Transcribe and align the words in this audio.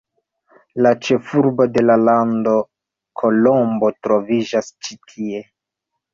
La 0.85 0.93
ĉefurbo 1.07 1.67
de 1.73 1.83
la 1.89 1.97
lando, 2.05 2.55
Kolombo, 3.23 3.93
troviĝas 4.09 4.73
ĉi 4.89 4.99
tie. 5.15 5.45